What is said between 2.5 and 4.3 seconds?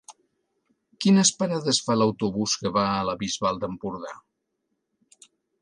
que va a la Bisbal d'Empordà?